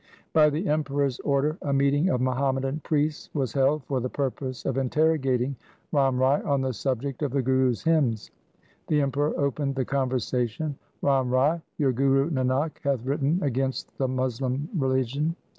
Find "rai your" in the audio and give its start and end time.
11.29-11.91